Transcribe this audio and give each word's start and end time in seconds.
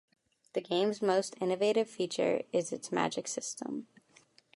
The 0.53 0.61
game's 0.61 0.99
most 1.03 1.35
innovative 1.39 1.87
feature 1.87 2.41
is 2.51 2.71
its 2.71 2.91
magic 2.91 3.27
system. 3.27 3.85